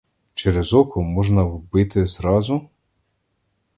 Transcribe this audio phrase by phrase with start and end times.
[0.33, 2.69] Через око можна вбити зразу?